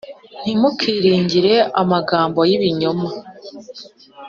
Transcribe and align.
ntimukiringire 0.41 1.53
amagambo 1.81 2.39
y 2.49 2.51
ibinyoma 2.57 3.09